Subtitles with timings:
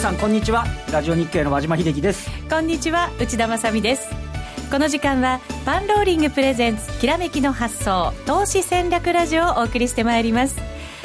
[0.00, 0.64] さんこんにちは。
[0.90, 2.30] ラジオ日経の和島秀樹です。
[2.48, 4.08] こんにちは内田まさです。
[4.70, 10.56] この時間はパンローリングプレゼンツきらめきの発想投資戦略ラジオをお送りしてまいります。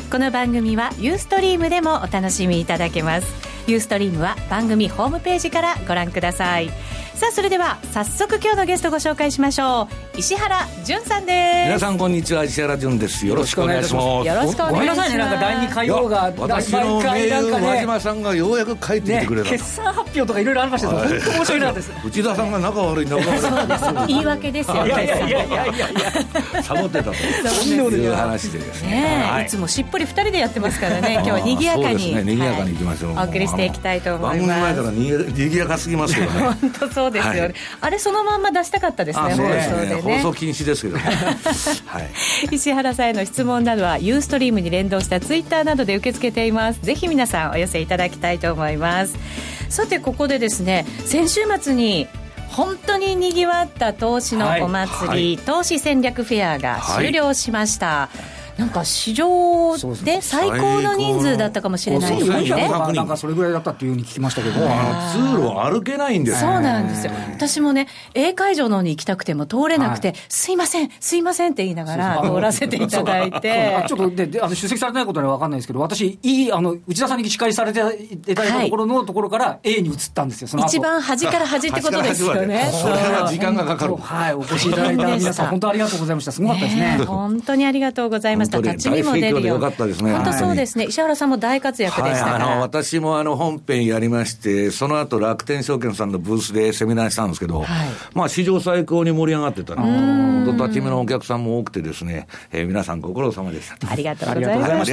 [0.10, 3.28] この番組はユーストリームでもお楽しみいただけます。
[3.68, 6.70] ユーストリームは番組ホームページからご覧ください。
[7.16, 10.20] さあそれでは早速今日のゲストご紹介しましょう。
[10.20, 11.66] 石原潤さんです。
[11.68, 13.26] 皆さんこんにちは石原潤です。
[13.26, 14.28] よろしくお願いします。
[14.28, 14.74] よろしくお願いします。
[14.74, 24.08] ごめんなさいねなんか第2回曜が私のメール和島さんが ようやく書いてきてくれた、ね、決算発表とかいろいろありましたけど本当面白いなです 内田さんが仲悪い仲悪い。
[24.14, 25.86] 言い訳ですよいやいやいやいやいや
[26.66, 29.24] サボってたという話でですね。
[29.42, 31.14] い、いつもしっぽり2人でやってますからね。
[31.22, 34.48] 今日は賑やかに、ね、賑やかにいきましょう、はい、お送りしていきたいと思います。
[34.48, 36.32] 番組前からに賑やかすぎますよね。
[36.62, 37.54] 本当そうですよね、はい。
[37.82, 41.04] あれそのまんま出したかったですね、そうでね、放送禁止ですけど、ね、
[41.86, 42.10] はい、
[42.52, 46.80] 石原さんへの質問などは、ユーストリームに連動したツイッターなどで受け付けています。
[46.82, 49.16] ぜひ皆さんお寄せいただきたいと思います。
[49.70, 52.08] さて、ここでですね、先週末に
[52.56, 55.18] 本当ににぎわった投資のお祭り、はい。
[55.18, 57.88] はい、投資戦略フェアが終了しました。
[57.88, 62.70] はいなんか市場で最高の人数だったかもしれないですね。
[62.70, 64.62] なんかそれぐらいだったっていうふうに聞きましたけど、通
[65.42, 67.12] 路歩けないんですそうなんですよ。
[67.34, 73.84] 私もね、A 会場の方に行きたくても通れなくて、すいません、すいませんって言いながら通らせていただいて。
[73.88, 82.70] ちょっとで、あの出席されないことは分かんないですけど、私、いい、あの、内田さんに司会されていただいたところのところから A に移ったんですよ、一番端から端ってことですよね。
[82.72, 83.96] それは時間がかかる。
[83.98, 86.32] はい、お越しいただいた皆さん、本当ありがとうございました。
[86.32, 87.00] すごかったですね。
[87.06, 88.60] 本当にありがとうございました。
[88.60, 89.56] 勝ちにも出るよ。
[89.56, 90.14] よかったですね。
[90.14, 90.86] 本当そうですね。
[90.86, 92.52] 石原さんも大活躍でしたから。
[92.52, 97.66] あの、私もあの、本編やりまして、その後楽天証券さんのブースでセミナーしたんですけど、
[98.14, 100.36] まあ、史上最高に盛り上がってたの。
[100.56, 103.92] 立ち目のお客さんも多くてですね、えー、皆さんご苦労様でした。
[103.92, 104.92] ありがとうございまし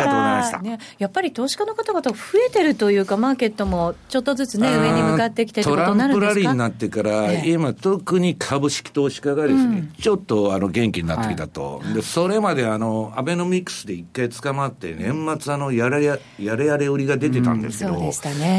[0.50, 0.60] た。
[0.60, 11.82] ね、やっぱり投資家の方々増えてるというか、マーケットもちょっとずつね、上に向かってきてトランプラリーになってから、今、特に株式投資家がですね、ちょっとあの元気になってきたと。
[11.94, 18.12] で、それまであの、アベノミクスで一回捕まって、年末あのやれややれやれ売りが出てたんですけど、うんね、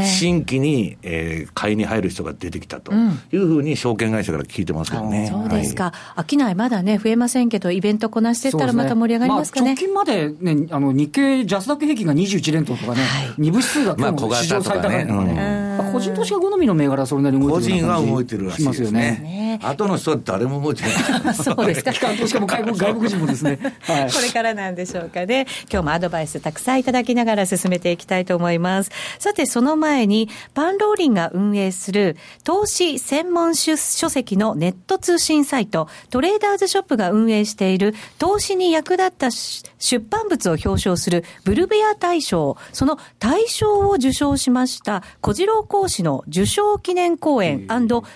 [0.05, 5.27] 新規に、えー、買いに入る人が出てきたというふうに証券会社から聞いてますけどね。
[5.27, 9.75] そうですか、はい、商いまだね、増えませんけど、イベントこなしてったらまた盛り上がりますかね。
[9.75, 19.01] ねまあ、直近までね、あの日経ジャスダック平均が21連投とかね、はい、2部指数が今日の史上最高値とかね、個人投資家好みの銘柄それなりに動いてる個人は動いてるらしいですよね。
[19.01, 21.33] ね後の人は誰も動いてない。
[21.35, 21.93] そうですか。
[21.93, 25.45] 機関投資家も外国外国人もですね、はい、これからなんでしょうかね。
[25.71, 28.91] 今日もアドバイスたくさんいただきながら進めていきたいと思います。
[29.19, 47.67] さて、その前に、パンローリンが運営する投資専門書籍のネット通信サイト、トレーダーズショップが運営している投資に役立った出版物を表彰するブルベア大賞、その大賞を受賞しました小次郎講師の受賞記念講演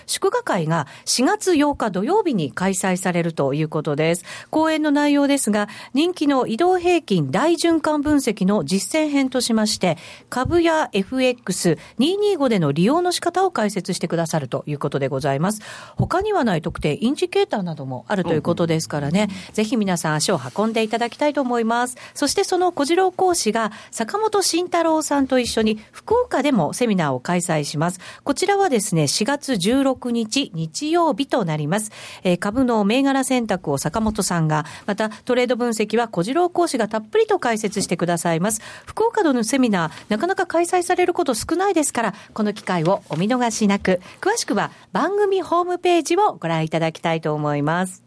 [0.06, 4.24] 祝賀会が4月8日土曜日に開催されるということです。
[4.50, 9.98] 講演の内容ですが、人気の移動平均大循環分析の実践編としまして、
[10.30, 15.62] 株や FX225 での利用の仕方を解説してくださるということでございます。
[15.96, 21.96] 他にはない特定インジケーターなどもあるということですからね、ぜひ皆さん足を運んでいただきたいと思います。
[22.14, 28.00] そしてその小次郎講師が坂本慎太郎さんと一緒に福岡でもセミナーを開催開催します。
[28.24, 31.92] こちらはですね、4月16日日曜日となります。
[32.24, 38.60] えー、株の銘柄選択を坂本さんが、またトレード分析は小次郎講師がたっぷりと解説してくださいます。
[38.86, 48.02] 福岡でのセミナー、なかなか開催されること少ないですから、この機会をお見逃しなく、詳しくは番組ホームページをご覧いただきたいと思います。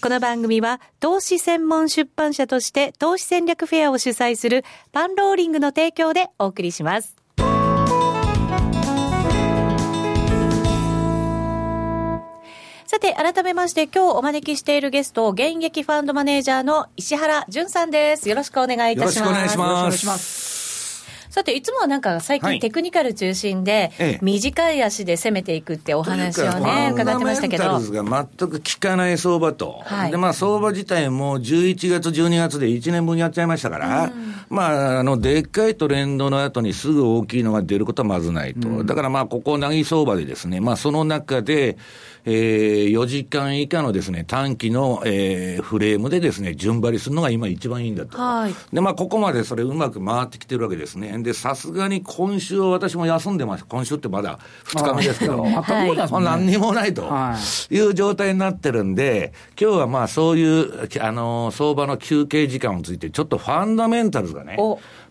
[0.00, 7.21] この番組は投資専門出版社として投資戦略フェアを主催するパンローリングの提供でお送りします。
[12.92, 18.28] さて、改めまして、今日お招きしているゲスト、現役ファンドマネージャーの石原淳さんです。
[18.28, 19.30] よろしくお願いいたします。
[19.30, 20.61] よろしくお願いします。
[21.32, 27.64] さて、いつもはなんか最近テクニカル中心で、短い足で攻めていくってお話をね、伺ってましたけど。
[27.64, 27.80] が
[28.38, 29.80] 全く効かない相場と。
[29.86, 38.68] はい、で、まあ相場自体も11月、12月で1年分やっちゃいましたから、うん、まあ、あの、でっかいトレンドの後にすぐ大きいのが出ることはまずないと。
[38.68, 41.78] うん、だからまあ、ここ、なぎ相場でですね、まあその中で、
[42.24, 48.18] えー、4時間以下のですね、短期の、えー、フレームでですね、順張りするのが今一番いいんだと。
[48.18, 48.54] はい。
[48.72, 51.21] で、まあ、ここまでそれうまく回ってきてるわけですね。
[51.22, 53.64] で、さすがに今週は私も休んでます。
[53.66, 55.42] 今週ってまだ2日目ですけど。
[55.42, 57.10] はい、何にもないと
[57.70, 64.56] いう状態になってるんで、今日はまあそういう、あのー、相場の休憩時間について、ちょっとファンダメンタルズがね、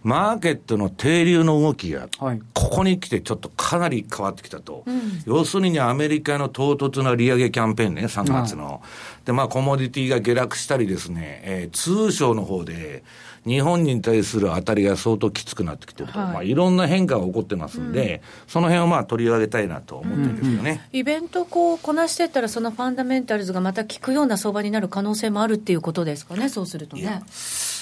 [0.04, 2.08] マーケットの停留の動きが、
[2.54, 4.84] ここに来てちょっとかなり変わってきたと。
[4.86, 8.82] うん、要するにアメリカの唐突な利上げキャンペーンね、3月の。
[9.26, 13.04] で、まあ、コモディティが下落したりですね、えー、通商の方で、
[13.46, 16.34] 日本に対する当たりが相当きつくなってきてると、はい。
[16.34, 27.24] まあ、いろんな変化が起こってますんで、うん、その辺をまあ取り上げたいなと思ってるんですよね、うん、イベントこうこなしていったら、そのファンダメンタルズがまた効くような相場になる可能性もあるっていうことですかね、そうするとね。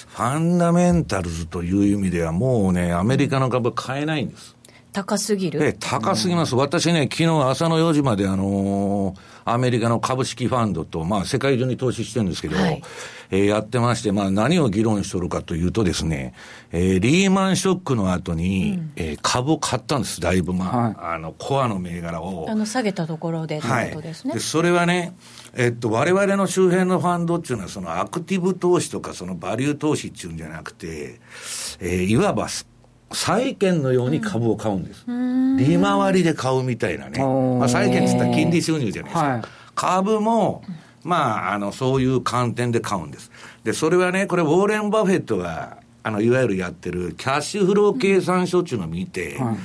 [0.09, 4.55] ファンダメンタルズという意味では、もうね、アメリカの株買えないんです。
[4.91, 6.55] 高すぎるえ高すぎます。
[6.55, 12.81] 私ね、昨日朝の4時まで、あのー、アメリカの株式ファンドと、まあ、世界中に投資してるんですけど、はい、
[13.29, 16.33] えー、やってまして、まあ、何を議論しとるかというとですね、
[16.71, 22.47] えー、リーマンショックの後に、うん、えー、株を買ったんです、だいぶ、まあ、はい、あの、コアの銘柄を。
[22.49, 24.31] あの、下げたところでということですね。
[24.31, 25.13] はい、でそれはね、
[25.55, 31.19] えっと、我々の周辺のファンドっていうのは、そのアクティブ投資とか、そのバリュー投資っていうんじゃなくて、
[31.79, 32.47] えー、いわば
[33.11, 35.03] 債券のように株を買うんです。
[35.07, 37.19] うん、利回りで買うみたいなね。
[37.23, 39.29] まあ、債券って言ったら金利収入じゃないですか。
[39.29, 39.41] はい、
[39.75, 40.63] 株も、
[41.03, 43.31] まあ、あの、そういう観点で買うんです。
[43.63, 49.57] で、それはね、これ、ウォーレン・バフェットが、あの、いわゆるやってるキャッシュフロー計算書っていうのを見て、はい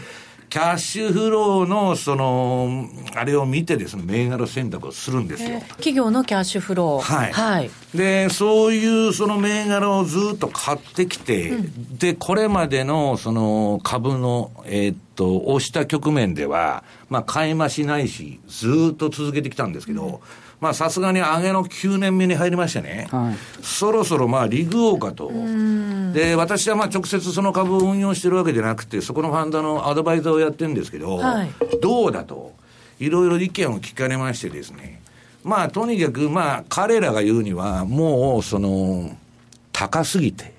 [0.55, 5.59] キャッシュフローの、その、あれを見てですね、銘柄選択をするんですよ。
[5.71, 7.01] 企業のキャッシュフロー。
[7.01, 7.33] はい。
[7.33, 7.71] はい。
[7.93, 25.31] で、そういうその銘柄をずっと買ってきて、うん、で、これまでのその株の、えー、っと、押した局面では、まあ、買い増しないし、ずっと続けてきたんですけど、うんまあさすがに上げの9年目に入りましてね、はい、そろそろまあリグオーかと。
[26.15, 31.51] で、私はまあ直接その株を運用してるわけじゃなくて、そこのファンドのアドバイザーをやってるんですけど、はい、
[31.83, 32.55] どうだと、
[32.99, 35.03] いろいろ意見を聞かれましてですね、
[35.43, 39.15] まあとにかくまあ彼らが言うには、もうその、
[39.71, 40.55] 高すぎて、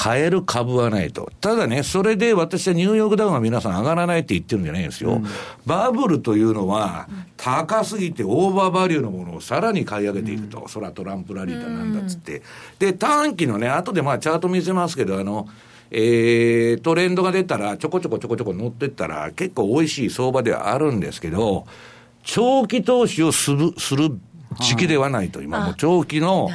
[0.00, 1.30] 買える株はないと。
[1.42, 5.16] ただね、それで私はニューヨークダウンは皆さん上がらないって言ってるんじゃないんですよ。
[5.16, 5.26] うん、
[5.66, 7.06] バブルというのは、
[7.36, 10.60] 高すぎてオーバーバリューのものをさらに買い上げていくと。
[10.60, 12.40] うん、そらトランプラリーだなんだっつって。
[12.78, 15.46] で、短期のね、後でまあチャート見せますけど、あの、
[15.90, 21.66] えー、トレンドが出たら、ちょこちょこちょこちょこ乗ってったら、結構美味しい相場ではあるんですけど、
[22.22, 24.18] 長期投資をする、する
[24.58, 26.48] 時期ではないと、今も長期の、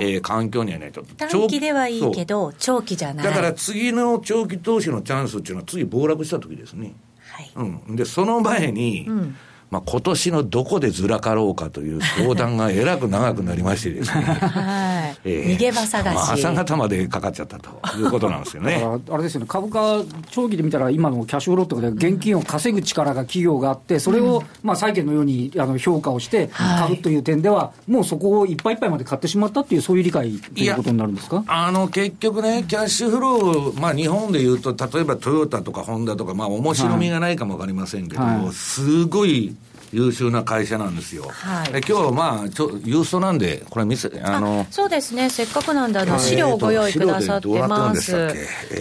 [0.00, 1.02] えー、環境にはないと。
[1.16, 3.24] 短期ではいいけど、長期じゃない。
[3.24, 6.94] だから次の長期投資のチャンスっていうのは、次暴落した時ですね。
[7.32, 7.50] はい。
[7.56, 7.96] うん。
[7.96, 9.36] で、その前に、うん
[9.70, 14.22] まあ、今年のどこでずらかろうかという相談がえらく長くなりましてですね。
[14.24, 15.18] はい。
[15.24, 16.14] えー、逃げ場探し。
[16.14, 18.84] まあ、朝方までかかっちゃったということなんですよね。
[19.10, 31.44] あれですよね、株価、長期で見たら、今のキャッシュフローとかで現金を稼ぐ力が企業があって、それを、まあ、債券のようにあの評価をして買うという点では、もうそこをいっぱいいっぱいまで買ってしまったっていう、そういう理解ということになるんですか？
[31.46, 39.54] あの結局ね、キャッシュフロー、まあ、日本でいうと、例えばトヨタとかホンダとか、まあ、面白みがないかもわかりませんけど、はい、すごい
[39.92, 41.24] 優秀な会社なんですよ。
[41.30, 48.30] はい、今日まあちょ郵送なんでこれ見せあのそうですねせっかくなんであの資料をご用意くださってます。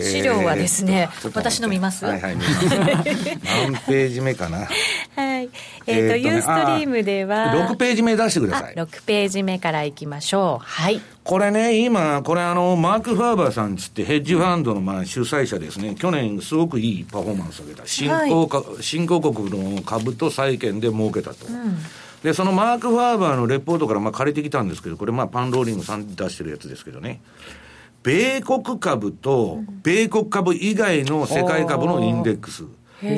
[0.01, 2.05] 資料はですね、私の見ます？
[2.05, 2.37] はいはい。
[3.65, 4.59] 何ページ目かな？
[4.59, 4.65] は
[5.41, 5.49] い。
[5.87, 8.75] えっ、と、ユーストリームでは六ページ目出してください。
[8.75, 10.65] 六ページ目からいきましょう。
[10.65, 11.01] はい。
[11.23, 17.87] これね、今、これあの、マーク・ファーバーさんつってヘッジファンドのまあ主催者ですね、去年すごくいいパフォーマンスを上げた。
[17.87, 21.45] 新興か、はい、新興国の株と債券で儲けたと。
[21.47, 21.77] うん
[22.23, 27.21] で、そのマーク・ファーバーのレポートからまあ借りてきたんですけど、これまあパンローリングさん出してるやつですけどね。
[28.03, 32.63] 米国株と、米国株以外の世界株のインデックス。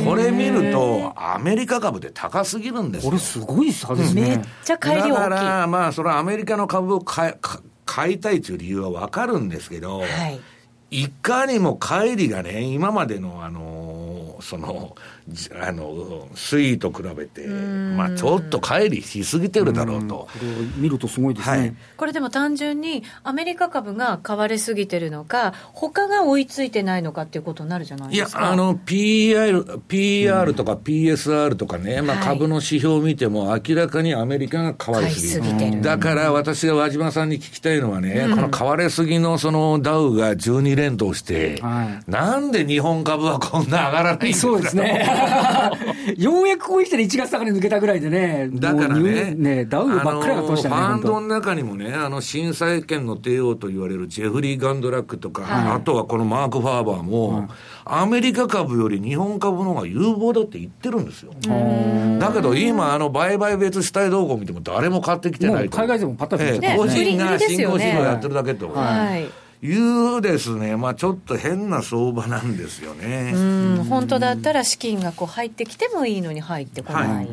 [0.06, 4.22] これ見ると、アメリカ株で高すぎるんですこれすごい差ですね。
[4.22, 7.36] めっちゃ買いだから、まあ、それはアメリカの株を買
[7.86, 10.40] 買いたいという理由はわかるんですけど、はい、
[11.04, 14.96] いかにも乖離がね、今までのあの、その、
[15.60, 20.28] あの、推移と比べて、まあちょっと乖離しすぎてるだろうと。
[20.32, 21.76] これを見るとすごいですね、はい。
[21.98, 28.40] これでも単純にアメリカ株が買われすぎてるのか、他が追いついてないのかっていうことになるじゃないですか。
[28.40, 35.82] いや、あの、PR、PR とか PSR とかね、まあ株の指標を見ても明らかにアメリカが買われすぎてる。
[35.82, 45.11] だから私が和島さんに聞きたいのはね、この買われすぎのそのダウが12連投して、はい、なんで日本株はこんな上がらないんですかそうですね。
[46.18, 50.76] ようやくこういう人で1月高値抜けたぐらいでね、だからね、ねダウばっかりが通したね。
[50.76, 57.48] ファンドの中にもね、あの、震災権の帝王と言われるジェフリー・ガンドラックとか、はい、あとはこのマーク・ファーバーも、はい、
[57.86, 61.32] アメリカ株より日本株の方が有望だって言ってるんですよ。
[62.20, 65.78] だけど今、あの、売買別主体動向を見ても誰も買ってきてないと。
[65.78, 68.70] 海外でもパッタリ、えー、個人が新興市場やってるだけと。
[68.70, 73.32] はいいうですね、まあ、ちょっと変な相場なんですよね。
[73.36, 73.38] う
[73.82, 77.08] ん本当だったら資金がこう入ってきてもいいのに入ってこない。
[77.08, 77.28] はい、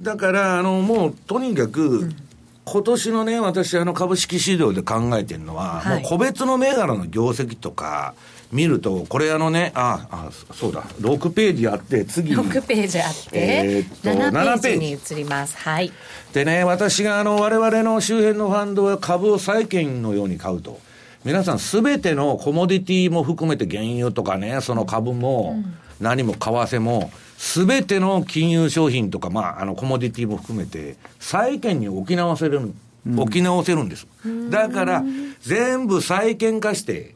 [0.00, 2.16] だからあのもうとにかく、うん
[2.62, 8.14] 今年のね、私、あの株式市場で考えてるのは、はい、もう個別の銘柄の業績とか
[8.52, 15.56] 見ると、これあのね、あ、あ、そうだ、6ページあって、次6ページあって、えー、っと7ページに移ります。
[15.56, 15.90] はい。
[16.32, 20.78] でね、私があの、我々の周辺のファンドは株を債券のように買うと。
[21.24, 25.62] 皆さんすべてのコモディティも含めて原油とかね、その株も、
[26.00, 32.72] 何も為替も、すべての金融商品とか、まあ、あの、コモディティも含めて、債券に置き直せる、
[33.16, 34.06] 置き直せるんです。
[34.48, 35.04] だから、
[35.42, 37.14] 全部債券化して、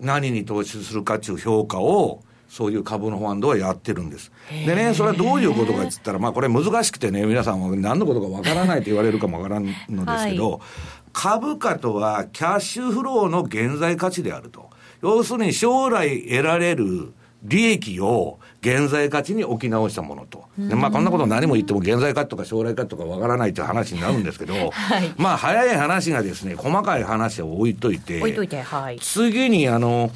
[0.00, 4.30] 何に投資するかっていう評価を、そういう株のファンドはやってるんです。
[4.66, 10.60] でね、それはどういうことかっつったら、まあこれ難しくてね、皆さんは何のことかわからないと言われるかもわからんのですけど、はい、
[11.12, 14.70] 株価とはキャッシュフローの現在価値であると。
[15.02, 20.44] 要するに将来得られる利益を現在価値に置き直したものと。
[20.56, 24.60] でまあこんなこと何も言っても現在価値とか将来価値とかわからないという話になるんですけど、は
[25.00, 28.98] い、まあ早い話がですね、細かい話を置いといて、置いといて、はい。
[29.00, 30.12] 次にあの、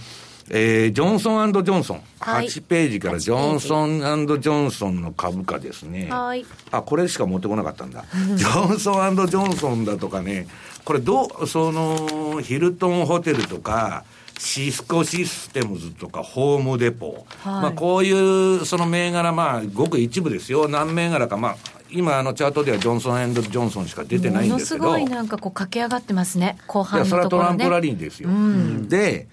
[0.49, 6.09] えー、ジョンソンジョンソン、はい、8ページからジョンソンジョンソンの株価ですね。
[6.09, 6.47] はい。
[6.71, 8.05] あ、これしか持ってこなかったんだ。
[8.37, 10.47] ジョンソンジョンソンだとかね、
[10.87, 14.05] これどう、その、ヒルトンホテルとか、
[14.39, 20.69] シスコシステムズとかホームデポ、はい、まあこういうその銘柄、まあごく一部ですよ。
[20.69, 21.57] 何銘柄か、まあ
[21.91, 24.85] 今あのチャートではジョンソンジョンソンしか出てないんですけど。
[24.85, 26.59] ものすごいなんかこう駆け上がってますね。
[26.67, 28.29] 後半のところ、ね、それはトランプラリーですよ。
[28.29, 29.27] うん、で、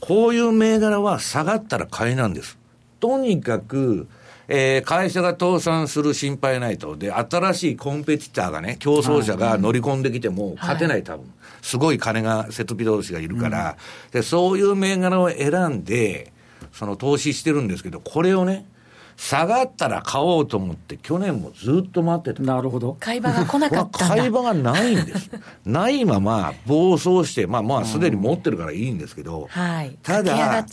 [0.00, 2.58] こういう銘柄は下がったら買いなんです。
[3.00, 4.08] とにかく、
[4.48, 6.96] えー、会社が倒産する心配ないと。
[6.96, 11.30] で、新しいコンペティターがね、競争者が乗り込んできても勝てない、多分。
[11.60, 13.76] すごい金が、設備同士がいるから、
[14.06, 16.32] うん、で、そういう銘柄を選んで、
[16.72, 18.64] その投資してるんですけど、これをね、
[19.18, 22.42] 下がったら買おうと思って、去年もずっと待ってた。
[22.42, 22.96] なるほど。
[23.00, 25.30] 買い場が来なかった買い場がないんです。
[25.66, 29.98] ないまま暴走して、まあまあすでに持ってるからいいんですけど、はい。
[30.02, 30.64] ただ、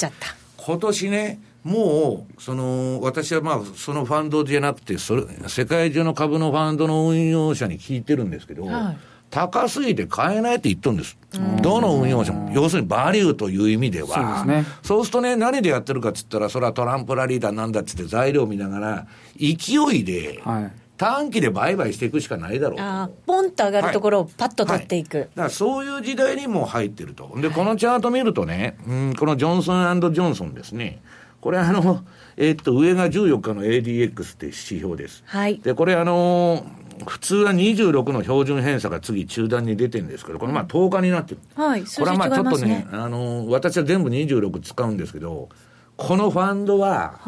[0.57, 8.97] 今年ね、もう、その、私はまあ、そのファンドじゃなくて、それ、世界中の株のファンドの運用者に聞いてるんですけど、はい、
[9.31, 11.17] 高すぎて買えないって言っとるんです。
[11.63, 12.51] どの運用者も。
[12.53, 14.07] 要するにバリューという意味では。
[14.09, 14.71] そうですね。
[14.83, 27.33] そうするとね、何でやってるかっつったら、それはトランプラリーだなんだっつって材料見ながら、勢いで、はい短期で売買していくしかないだろうあポンと上がるところをパッと取っていく、はいはい、だからそういう時代にも入ってると。
[27.35, 31.01] で、このチャート見るとね、うん、このジョンソンジョンソンですね。
[31.45, 32.03] これあの、
[32.37, 35.23] えー、っと、上が14日の ADX って指標です。
[35.27, 35.59] はい。
[35.59, 36.65] で、これあの
[37.05, 41.41] 普通は26の標準偏差が次中断に出てるんですけど、これまあ10日になってる。
[41.53, 41.83] はい。
[41.83, 45.49] これはまあちょっとね、あの私は全部26使うんですけど、
[45.97, 47.19] このファンドは、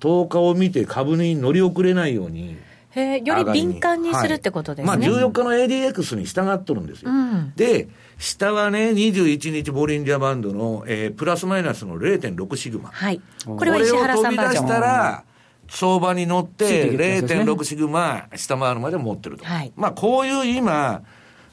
[0.00, 2.56] 10日を見て株に乗り遅れないように、
[2.90, 4.90] へより敏感にするってことですね。
[4.90, 7.12] はい、まあ14日の ADX に従っとるんですよ。
[7.12, 7.86] うん、で、
[8.20, 12.90] 下はね、21日ボリンジャーバンドの、えー、プラスマイナスの0.6シグマ。
[12.90, 13.20] はい。
[13.46, 14.66] これは石原さんバージョン。
[14.66, 15.24] これを飛び出したら、
[15.70, 19.44] 相場に乗って、0.6シグマ下回るまで持ってると。
[19.46, 21.02] はい、まあ、こういう今、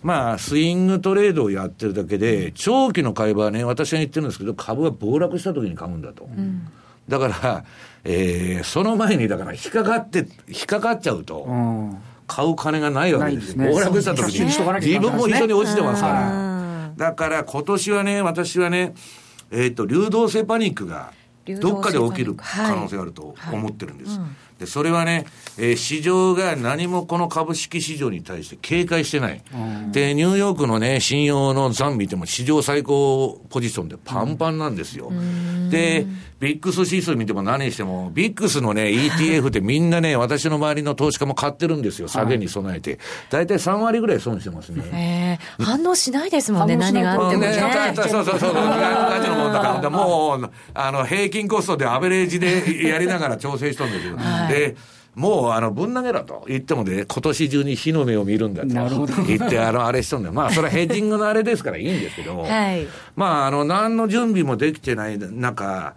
[0.03, 6.25] まあ、スイングトレードをやってるだけで、長期の買い場はね、私が言ってるんですけど、株が暴落した時に買うんだと。
[6.25, 6.67] うん、
[7.07, 7.63] だから、
[8.03, 11.97] えー、その前に、だから、引っかかって、引っかかっちゃうと、うん、
[12.27, 13.71] 買う金がないわけですよ。
[13.71, 16.46] 暴落した時に、自分も一緒に落ちてますから。
[16.97, 18.95] だから今年はね、私はね、
[19.51, 21.13] えっ、ー、と、流動性パニックが、
[21.61, 24.09] どっかで起きる可能性があると思ってるんです。
[24.09, 24.27] はいはい。
[24.27, 25.25] うん、で、それはね、
[25.57, 29.41] えー、市場が何もこの株式市場に対して警戒してない。
[29.91, 35.11] で、ニューヨークのね、信用の残見ても史上最高ポジションでパンパンなんですよ。
[35.69, 36.05] で、
[36.39, 42.99] ビックス指数見ても何しても、ビックスのね、ETF ってみんなね、 私の周りの投資家も買ってるんですよ、下げに備えて。
[43.31, 45.39] 大体3割ぐらい損してますね。
[45.59, 47.53] えー、反応しないですもんね、何があってもね。
[47.95, 48.61] そうそうそう、同
[49.23, 54.17] じのもんだから、もう、あの、平均コストでアベレージでやりながら調整しとるんですよ。
[54.47, 54.75] はい、で、
[55.15, 58.67] もう、あの、ぶん投げろと言ってもね、今年中に火の目を見るんだと
[59.25, 60.33] 言って、あの、あれしとんだよ。
[60.33, 65.95] まあ、それはヘッジングのあれですからいいんですけど、はい、まあ、あの、何の準備もできてない中、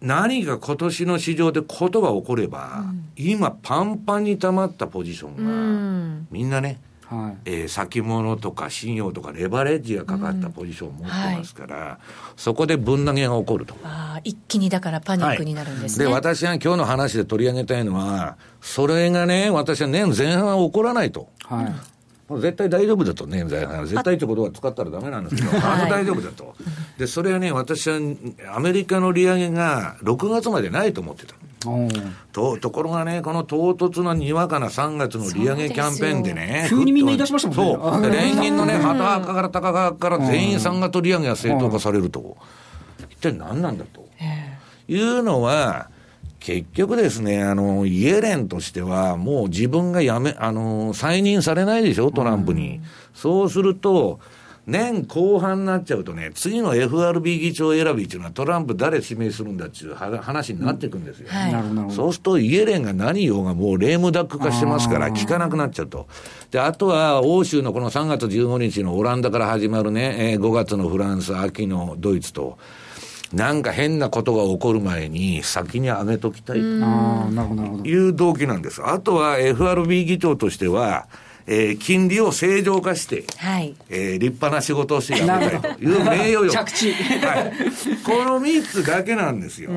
[0.00, 6.80] 何か今年の市場でことが起これば、うん、今パンパンに溜まったポジションが、うん、みんなね、
[7.12, 11.98] はい、えー、先物とか信用とかレバレッジがかかったポジションを持ってますから、うんはい、
[12.36, 13.74] そこでぶん投げが起こると。
[13.84, 16.06] あ一気にだからパニックになるんですね。
[16.06, 21.28] はい、で、私が今日の話で取り上げたいのは、それがね、私は年前半は起こらないと。
[21.44, 21.92] はい
[22.40, 26.54] 絶対大丈夫だとね、絶対ってことは使ったらだめなんですけど、あの大丈夫だと。
[26.96, 27.98] で、それはね、私は
[28.54, 31.34] アメリカの利上げが6月までないと思ってた。
[32.32, 38.08] とところがね、この唐突なにわかな3月の利上げキャンペーンでね、急にみんな言い出しましたもんね。
[38.08, 42.36] そう、連銀のね、旗から高側から全員3月利上げが正当化されると、
[43.10, 44.02] 一体何なんだと。
[44.88, 45.88] いうのは、
[46.40, 52.80] 結局ですね、あの、イエレンとしては、もう自分が辞め、あの、再任されないでしょ、トランプに。
[53.14, 54.18] そうすると、
[54.66, 61.28] 年後半になっちゃうとね、次の FRB 議長選びっていうのは、トランプ誰指名するんだっていう話になっていくんですよ。
[61.28, 66.06] はい、そうすると、イエレンが何言おうがもうレームダック化してますから、聞かなくなっちゃうと。
[66.52, 72.56] で、あとは、欧州のこの3月15日のオランダから始まるね、えー、5月のフランス、秋のドイツと、
[73.32, 78.82] なんか変なことが起こる前に先に上げときたいという動機なんです。
[78.84, 81.08] あとは FRB 議長としては、
[81.46, 86.50] えー、金利を正常化して、はいえー、立派な仕事をしてやめたいという名誉欲。
[86.50, 87.52] 着地、はい。
[88.04, 89.70] この3つだけなんですよ。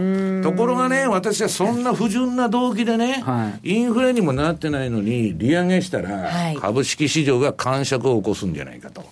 [0.43, 6.29] ところがね、私はそんな不純な動機でね、はい、インフレにもなってないのに、利上げしたら、
[6.59, 9.03] 株式市場が感触を起こすんじゃないかと。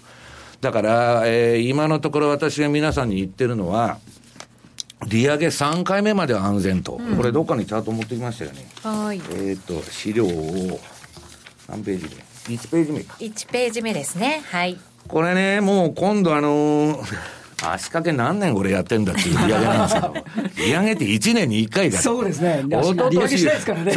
[0.62, 3.98] だから、えー、今のところ私が皆さんに言ってるのは、
[5.07, 8.65] 利上げ3回目までは安全と、うん、これ、どっかにチャート持ってきましたよね。
[8.81, 9.22] はい。
[9.31, 10.79] えっ、と、資料を、
[11.67, 13.15] 何ページ目 ?1 ページ目か。
[13.19, 14.41] 1ページ目ですね。
[14.51, 14.77] はい。
[15.07, 17.03] これね、もう今度あのー
[17.65, 20.13] 足掛け何年これやってんだっていう利上げなんですけど、
[20.67, 22.62] 利上げって1年に1回だそうですね。
[22.73, 23.93] おととし、ですからね。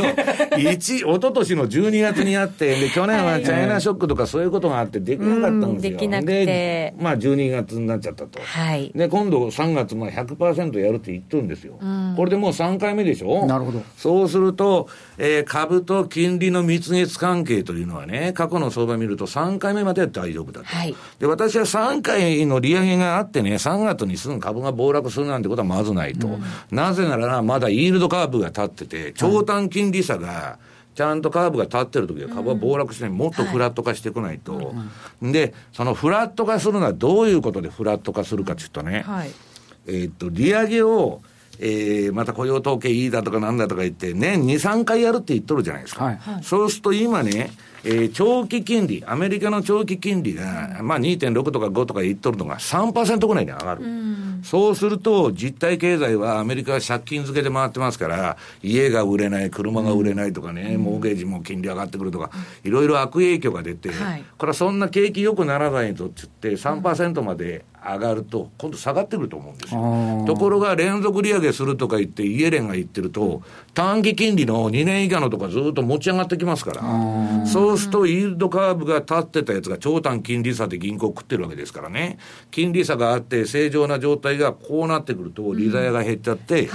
[1.06, 5.90] おととしの12月にあって、で、去年はチャイナショックとかそういうことがあってできなかったんですよ。
[5.92, 6.94] できなくて。
[7.00, 8.38] まあ12月になっちゃったと。
[8.40, 8.92] はい。
[8.94, 11.74] で、今度3月、まあ100%やるって言ってるんですよ。
[12.16, 13.46] これでもう3回目でしょ？
[13.46, 13.82] なるほど。
[13.96, 14.88] そうすると、
[15.18, 20.66] えー、株と金利の蜜月関係というのはね、過去の相場見ると3回目までは大丈夫だと。
[20.66, 20.94] はい。
[21.18, 26.28] で、私は3回の利上げがあってね、3月にすぐ株が暴落するなんてことはまずないと。
[26.28, 30.58] うん、なぜならまだイールドカーブが立ってて、長短金利差が、
[30.96, 34.72] ちゃんとカーブが立ってる時は株は暴落して、もっとフラット化してこないと、は
[35.22, 39.30] い、で、そのフラット化するのはどういうことでフラット化するかっていうとね、はい、
[39.86, 41.20] えー、っと、利上げを、
[41.58, 46.04] えー、また雇用統計いいだとかなんだとか言って、年2、3回やるって言っとるじゃないですか。
[46.04, 47.50] はい、そうすると今ね、
[47.84, 53.82] えー、長期金利、アメリカの長期金利が、まあ2.6とか5とか言っとるのが3%ぐらいに上がる。
[53.82, 53.86] う
[54.42, 62.30] そうすると、実体経済はアメリカは借金付けで回ってますから、家が売れない、車が売れないとかね、モーゲージも金利上がってくるとか、
[62.64, 70.24] いろいろ悪影響が出て、はい、これはそんな景気良くならないとっつって3%まで上がると、今度下がってくると思うんですよ。
[70.26, 73.42] ところが、連続利上げするとか言って、イエレンが言ってると、
[73.74, 82.18] 短期金利の2年以下のとかずっと持ち上がってきますから、そうすると、イールドカーブが立ってたやつが長短金利差で銀行食ってるわけですからね、
[82.50, 86.68] 金利差があって、正常な状態がこうなってくると、利ざやが減っちゃって、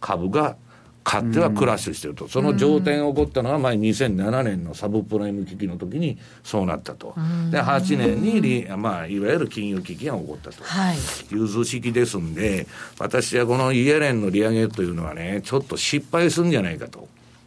[0.00, 0.56] 株が
[1.04, 7.14] 勝手はクラッシュしてると、その状態が起こったのは、前2007年のサブプライム危機の時にそうなったと、
[7.50, 10.64] で8年にリ、まあ、いわゆる金融危機が起こったと。
[10.94, 10.96] い。
[11.34, 12.66] う図式ですんで、
[12.98, 17.06] 私はこのイエレンの利上げというのはね、ちょっと失敗するんじゃないかと。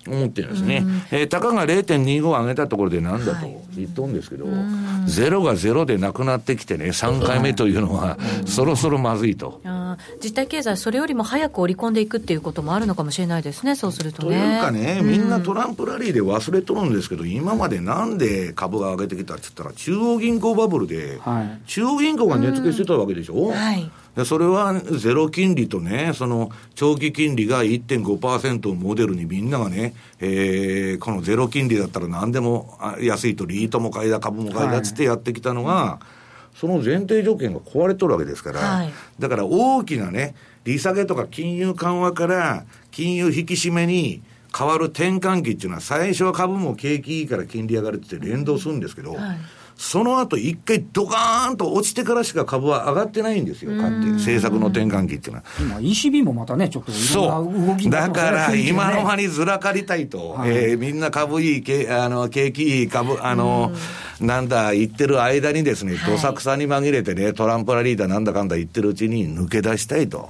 [0.10, 0.84] 思ってるんですね。
[1.12, 4.52] えー、たかが0.25上げたところでなんだと言っとるんですけど、は
[5.06, 9.62] い、ゼロがゼロでなくなってきてね、3回目というのは、そろそろまずいと。
[10.24, 14.38] 実体経済、それよりも早く織り込んでいくっていうこともあるのかもしれないですね、そうするとね。
[14.38, 23.50] というかね、みんなトランプラリーで忘れとるんですけど、今までなんで株が上げてきたって言ったら、中央銀行バブルで、はい、中央銀行が値付けしてたわけでしょ？
[23.50, 44.23] はいでそれはゼロ金利とね、その長期金利が1.5%をモデルにみんながね、えー、このゼロ金利だったら何でも安いとリートも買いだ、株も買いだっつってやってきたのが、はい、その前提条件が壊れとるわけですから、はい、だから大きなね、利下げとか金融緩和から金融引き締めに
[44.58, 49.38] 変わる転換期っていうのは、最初は株も景気いいから金利上がるって連動するんですけど、はい
[49.78, 55.44] その後一回ドカーンと落ちてからしか株は上がってないんですよ、買って、政策の転換期っていうのは。
[55.60, 63.72] 今、ECB もまたね、ちょっといろんな動きだから今の間にずらかりたいと、はい、えー、みんな株いい、けあの景気いい株、あの、
[64.20, 70.30] なんだ、言ってる間にですね、どさくさに紛れてね、トランプラリーダーなんだかんだ言ってるうちに抜け出したいと、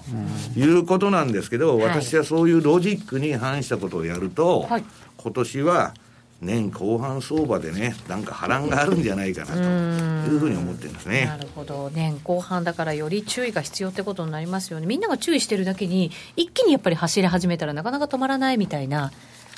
[0.58, 4.84] いうことなんですけど、私はそういうロジックに反したことをやると、はい、
[5.16, 5.94] 今年は、
[6.40, 11.26] 年後半相場でね、なんか波乱があるんじゃないかなというふうに思ってるんですね。
[11.26, 14.86] なるほど、年後半だからより注意が必要ってことになりますよね。
[14.86, 19.12] みんなが注意してるだけに、一気にやっぱり走り始めたらなかなか止まらないみたいな。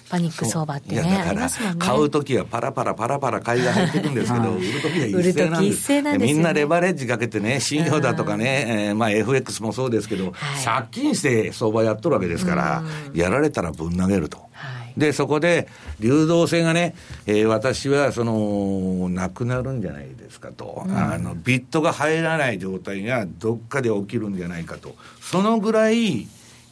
[0.09, 1.03] パニック相場ってね。
[1.03, 5.87] だから、買うときはパラパラパラパラ買いが入ってくんですけど、 売るときは一斉なんです。
[5.93, 10.33] ですみんなレバレッジかけてね、信用だとかね、えー、まあ FX もそうですけど、
[10.65, 14.49] 借金して相場やっとるわけですから、やられたらぶん投げると。
[14.97, 15.67] で、そこで、
[15.99, 24.95] 流動性がね、えー、私は、その、なくなるんじゃないですかと、うん、あの、ビットが入らない状態がどっかで起きるんじゃないかと。
[25.21, 26.27] そのぐらい、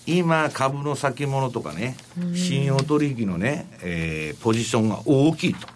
[0.06, 1.98] 今、株の先物とかね、
[2.34, 5.68] 信用取引のね、えー、ポジションが大きいと。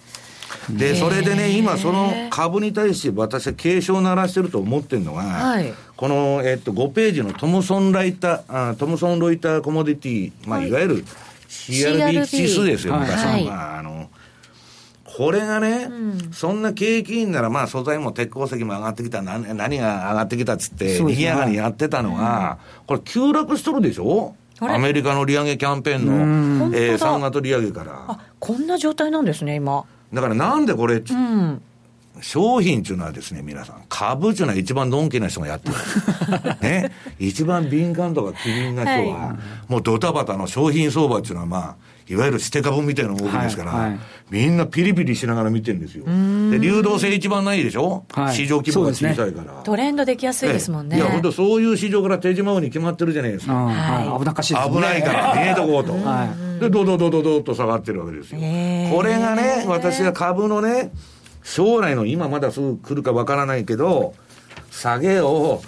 [0.69, 11.05] で、それでね、今、その株に対して私は警鐘を鳴らしてると思ってるのが、はい、この、えっと、5ページのトムソン・ライター、あトムソン・ロイター・コモディティ、まあ、いわゆる
[11.71, 13.29] CRB 指数ですよ、昔の。
[13.29, 14.09] はい、まあ、あの、
[15.03, 24.35] これがね、うん、そんな景気いいんなら、まあ素材も鉄鉱石も上がってきた、何何が上がってきたっつって、にぎやかにやってたのが、これ急落しとるでしょ？
[24.61, 28.05] アメリカの利上げキャンペーンの、えー、3月利上げから。
[28.07, 29.85] あ、こんな状態なんですね、今。
[30.13, 31.61] だからなんでこれ、うん、
[32.19, 35.75] 商品っていうのはですね、皆さん、株っていうのは一番のんきな人がやってる。
[36.61, 36.91] ね。
[37.19, 39.33] 一番敏感とか機敏な人は、は
[39.69, 41.75] い、もうドタバタの商品相場っていうのはまあ、
[42.11, 46.03] いわゆる捨て株みたいな動きですから、はいはい、みんなピリピリしながら見てるんですよ。
[46.05, 50.97] で、流動性一番ないでしょ、はい、市場規模が小さいから、ね、トレンドできやすいですもんね。
[50.97, 53.53] いや、本当そういう市場から手島うに決まってるじゃないですか。
[53.53, 54.75] はい、危なかしいですね。
[54.75, 55.93] 危ないから 見えとこうと。
[55.93, 58.39] はい、で、どどどどどっと下がってるわけですよ。
[58.93, 60.91] これがね、私は株のね、
[61.43, 64.13] 将来の今まだすぐ来るかわからないけど、
[64.71, 65.61] 下げを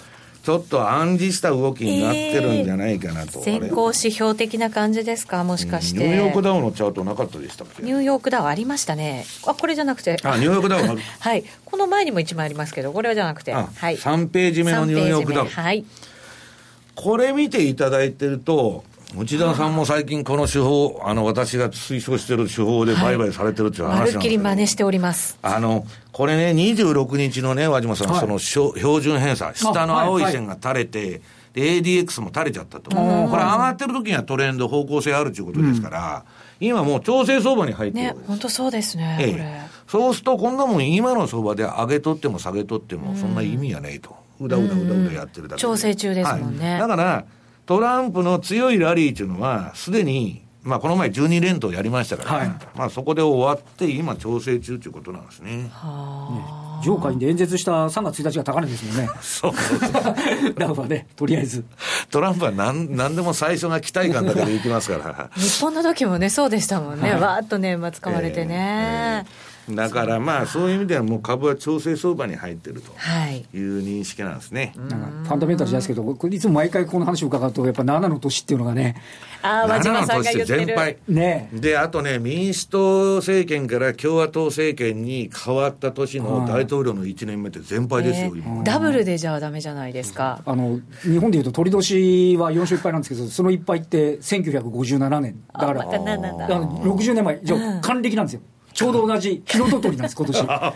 [0.44, 3.42] ちょっと暗示した動きになってるんじゃないかなと。
[3.42, 6.00] 先行指標的な感じですか、もしかして。
[6.00, 9.24] ニューヨークダウのチャートなかったでしたニューヨークダウありましたね。
[9.46, 10.18] あ、これじゃなくて。
[10.22, 10.84] あ、ニューヨークダウ
[11.20, 11.44] はい。
[11.64, 13.54] この前にも1枚ありますけど、これはじゃなくて。
[13.54, 13.96] はい。
[13.96, 15.46] 3ページ目のニューヨークダウ。
[15.46, 15.82] はい。
[16.94, 18.84] これ見ていただいてると、
[19.16, 25.38] 内田さんも最近この手法、あの、私が推奨してる手法で売買されてるっていう話なんですまるっきり真似しております。
[25.42, 31.22] あの、これね、26日のね、和島さん、はい、その標準偏差、下の青い線が垂れて、はいはい
[31.54, 32.90] で、ADX も垂れちゃったと。
[32.90, 36.24] これ上がってる時にはトレンド、方向性あるということですから、
[36.60, 44.16] うん、今もう調整相場に入ってるね、本当そうですね、ええ、そうすると、こんなもん今の相場で上げとっても下げとっても、そんな意味がないと。
[44.40, 46.72] うだうだうだうだやってるだけ調整中ですもんね。
[46.72, 47.24] はい、だから、
[47.66, 55.68] トランプの強いラリーっていうのは、すでに、まあ、この前12連投やりましたから、はい、まあ、そこで終わって、今、調整中ということなんですね。
[55.70, 59.08] はね上下院で演説した3月1日が高値ですもんね。
[59.20, 60.14] そうそうそう。
[60.58, 61.64] ラフはね、とりあえず。
[62.10, 65.30] トランプは何何でも最初が期待感だけでいきますから。
[65.36, 67.12] 日本の時もね、そうでしたもんね。
[67.12, 69.24] はい、わーっと年末買われてね。
[69.26, 72.92] えーえーだからまあそういう意味ではもう株は調整相場に入ってると
[73.56, 74.74] いう認識なんですね。
[74.76, 78.96] なんかファンダメンタルじゃないですけど、いつも毎回この話を伺うと、やっぱ7の年っていうのがね。
[79.42, 80.66] ああ、和島さんが言ってる。
[80.66, 80.96] 全敗。
[81.08, 81.50] ね。
[81.52, 90.42] で、あとね、民主党政権から共和党政権に変わった年の大統領の1年目って全敗ですよ、えー、ダブルでじゃあだめじゃないですか。
[90.46, 95.40] あの、日本でいうと鳥年は4勝1敗なんですけど、その1敗って1957年。
[95.52, 98.40] だから、ま、60年前、じゃ還暦なんですよ。
[98.74, 100.42] ちょうど同じ、日のととりなんです、今年。
[100.42, 100.72] ファ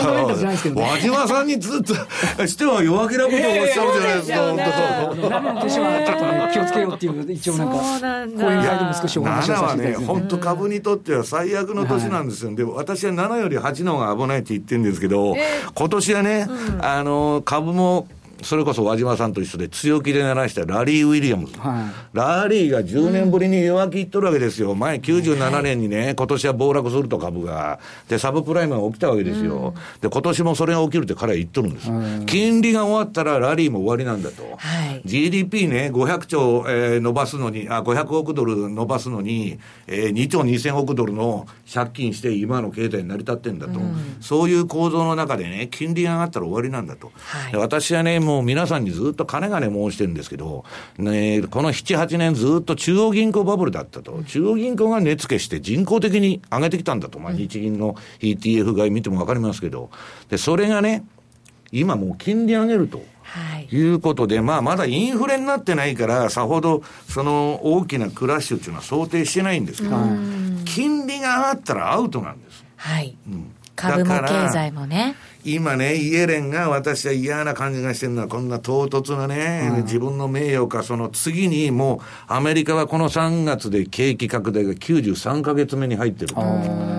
[0.00, 5.28] ンドメンタじゃないですけど、ね、和島さんにずっと、しては弱気なことをおっしゃるじゃないですか、本当。
[5.28, 10.06] 7の年はちょっと、ね、気をつけようっていう、一応なんか、こういう会でも少しお話をさせていただいて、ね。
[10.06, 12.54] 本当株にとっては最悪の年なんですよ。
[12.54, 15.34] で、私は7より8の方が危ないって言ってるんですけど、
[15.74, 16.46] 今年はね、
[16.80, 18.06] あの、株も、
[18.42, 21.58] それこそ輪島さんと一緒で強気で鳴らしたラリー・ウィリアムズ。
[21.58, 24.74] はい、ラリーが10年ぶりに弱気いっとるわけですよ。
[24.74, 27.78] 前97年にね、今年は暴落すると株が。
[28.08, 29.74] で、サブプライムが起きたわけですよ。
[30.00, 31.90] で、今年もそれが起きるって彼は言っとるんです。
[32.26, 34.42] 金利が終わったらラリーも終わりなんだと。
[34.56, 43.80] はい、GDP ね、500兆、えー、伸ばすのに、あ、500億ドル伸ばすのに、えー、2兆2000億ドルの借金して今の経済に成り立ってんだと。
[44.20, 47.12] そういう構造の中でね、金利が上がったら終わりなんだと。
[47.16, 50.64] はい、私はね、もう皆さんにずっと金がね申してるんですけど、
[50.98, 54.22] ね、この7、8年ずっと中央銀行バブルだったと。
[54.22, 57.18] 中央銀行が値付けして人工的に上げてきたんだと。
[57.18, 59.90] まあ、日銀の ETF 買い見てもわかりますけど。
[60.28, 61.04] で、それがね、
[61.72, 63.02] 今もう金利上げると。
[63.22, 69.96] はい、いうことで、まあ、まだインフレになってないから、さほど、その大きなクラッシュっていうのは想定してないんですけど、
[70.64, 72.64] 金利が上がったらアウトなんです。
[72.76, 73.16] はい。
[73.28, 75.14] うん、株も経済もね。
[75.44, 86.34] 今ね、イエレンが私は嫌な感じがしてるのは、こんな唐突なね、うん、自分の名誉か、その次にもう、アメリカはこの3月で景気拡大が93か月目に入ってる。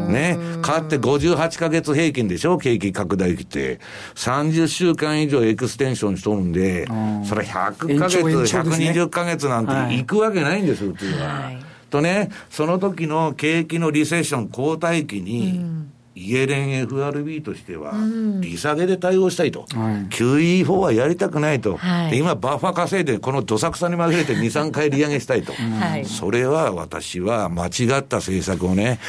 [0.08, 0.38] ね。
[0.62, 3.80] かって58か月平均でしょ、景気拡大期って。
[4.16, 6.88] 30週間以上エクステンションしとるんで、
[7.26, 11.28] それ100か月、120か月なんて行くわけないんですよ、普通は。
[11.28, 17.93] はいとね、その時の景気のリセッション、後退期に、うんイエレン FRB としては、
[18.41, 29.00] 利下げで対応したいと、うん、QE4 はやりたくないと、はい、今、バッファ稼いで、このどさくさに紛れて2、3回利上げしたいと、はい、それは私は間違った政策をね、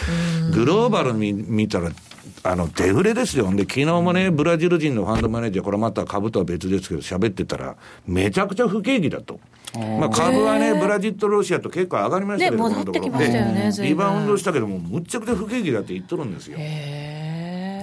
[0.53, 1.91] グローバルに見たら、
[2.43, 3.51] あの、デフレですよ。
[3.55, 9.41] で、昨日もね、ブラジル人のファンドマネージャー、これまた株とは別ですけど、喋ってたら、めちゃくちゃ不景気だと。
[9.75, 16.59] まあ、株はね、ブラジルとロシアと結構上がりましたけど、ね、戻ね、リバウンドしたけども、むっちゃくちゃ不景気だって言っとるんですよ。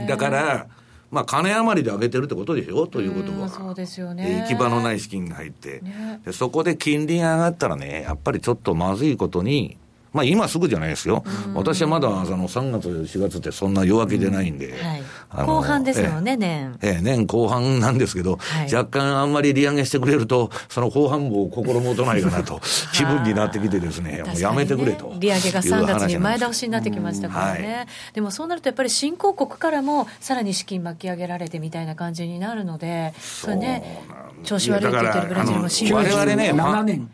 [0.08, 0.68] だから、
[1.12, 2.86] まあ、金余りで上げてるってことでしょ？
[2.86, 3.50] ということは。
[3.50, 4.46] そうですよね。
[4.48, 9.78] 行き場のない資金が入って、ね、そこで金利が上がったらね、やっぱりちょっとまずいことに、
[10.14, 11.24] まあ今すぐじゃないですよ。
[11.54, 14.74] 私はまだあの3月、4月ってそんな弱気でないんで。
[14.82, 16.78] はい後半ですよね、年。
[16.82, 22.60] ええ、年後半なんですけど、はい、若干あんまり利上げしてくれると、その後半も心もとないかなと、
[22.94, 25.14] 気分になってきてですね、もうやめてくれと。
[25.20, 27.76] 利上げが3月に前倒しになってきましたからね。
[27.76, 34.04] はい、でもそうなるとやっぱり新興国からもさらに資金巻き上げられてみたいな感じになるので、それね、
[34.44, 36.10] 調子悪いって言ってるブラジルも新興国。
[36.12, 37.10] 我々ね、7年。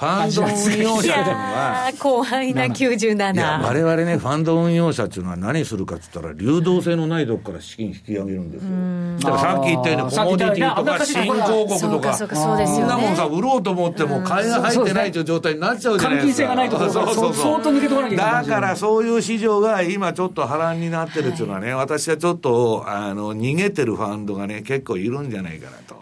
[0.00, 3.34] ファンド運用者っていうのは、後輩な97。
[3.34, 9.30] いや、我々ね、ファンド運用者っていうのは何するかって言ったら、流動性のないとこから資金引き上げるんですよ。
[9.30, 16.48] だからさっき言ったように、コモディティとか新興国とか、そんなもんさ、売ろうと思っても、買いが入ってないという状態になっちゃうじゃないですか。
[16.48, 17.34] がないとそうそうそう。
[17.34, 18.46] 相当抜けとかなきゃいけない。
[18.46, 25.96] だからそういう市場が今ちょっと波乱になってるっていうのはね、私はちょっと、あの、逃げてるファンドがね、結構いるんじゃないかなと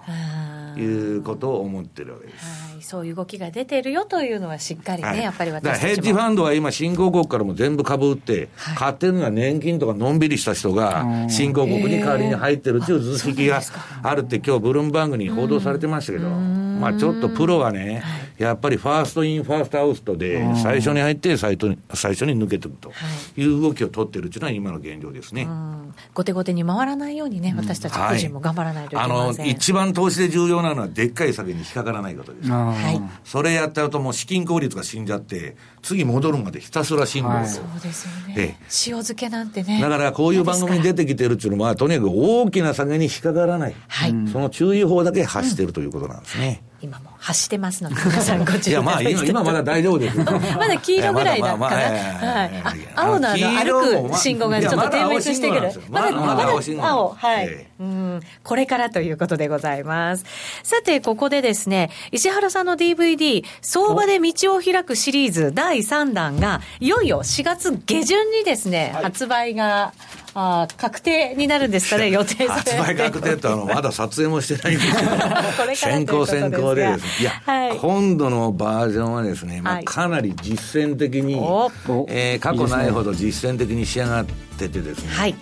[0.80, 2.88] いうことを思ってるわけです。
[2.88, 13.60] そういう動きが出てるよというのはしっかりね、はい、やっぱり私たちヘッジファンドは今、新興国からも全部株売って、はい、買ってるのは年金とかのんびりした人が、新興国に代わりに入ってるっていう図式が
[14.02, 18.28] あるって、今日ブルームバーグに報道されてましたけど、まあちょっとプロはね、はい。
[18.38, 22.92] やっぱり first in、first out で、最初に入って最初に、最初に抜けていくと
[23.36, 23.44] い。
[23.44, 25.48] う動きを取ってるというのは今の現状ですね。
[26.14, 32.50] 後手後手に回らないようにね、私たち個人も頑張らないといけません、はい、あの、一番投資で重要なのは、でっかい酒に引っかからないことです。
[32.50, 33.00] はい。
[33.24, 39.81] それやっちゃうともう資金効率が死んじゃって、次戻るまでひたすら辛抱、はい、そうですよね、ええ、塩漬けなんてね。
[39.81, 48.72] だからこういう番組に出てきてるっていうのはとにかく大きな下げに引っかからない、はい、その注意報だけ発してるということなんですね、うん、今も発してますので皆さんご注意い。
[48.72, 50.16] やまあ今 今まだ大丈夫です。
[50.18, 55.72] まだ黄色ぐらいだからはい青のあの歩く信号がちょっと点滅してくる。
[55.90, 56.48] まだまだ
[56.88, 57.08] 青。
[57.14, 58.20] はい、うん。
[58.44, 60.24] これからということでございます。
[60.62, 69.92] さてここでですね石原さんの DVD 相場で道を開くシリーズ第3弾がいよいよ4月下旬にですね、発売が
[70.40, 75.11] あ確定になるんですかね、 予定発売確定ってあの、まだ撮影もしてないんですけど、
[75.74, 84.27] 先行先行でですね、いや、はい、今度のバージョンはですね、まあ、かなり実践的に、はい、えー、過去ないほど実践的に仕上がっ
[84.59, 85.35] ててですね、はい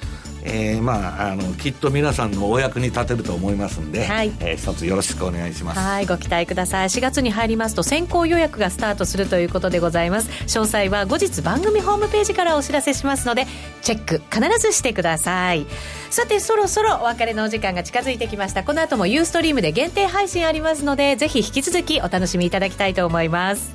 [0.45, 5.81] えー、まあ、あの、きっと皆さんのお役に立てると思いますんで、はい、えー、一つよろしくお願いします。
[5.81, 6.89] はい、ご期待ください。
[6.89, 10.29] 4月に入りますと先行予約がスタートするということでございます。
[10.47, 13.47] 詳細は後日番組ホームページからお知らせしますので、
[13.83, 15.67] チェック必ずしてください。
[16.11, 18.63] さて、そろそろお別れのお時間が近づいてきました。
[18.63, 23.75] この後もユーストリームで限定配信ありますので、ぜひ引き続きお楽しみいただきたいと思います。